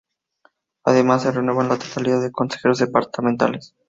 Además, 0.83 1.21
se 1.21 1.31
renuevan 1.31 1.69
la 1.69 1.77
totalidad 1.77 2.23
de 2.23 2.31
consejeros 2.31 2.79
departamentales. 2.79 3.75